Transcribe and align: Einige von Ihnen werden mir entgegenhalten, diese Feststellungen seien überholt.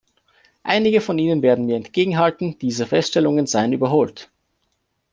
Einige 0.63 0.99
von 0.99 1.19
Ihnen 1.19 1.43
werden 1.43 1.67
mir 1.67 1.75
entgegenhalten, 1.75 2.57
diese 2.57 2.87
Feststellungen 2.87 3.45
seien 3.45 3.71
überholt. 3.71 4.31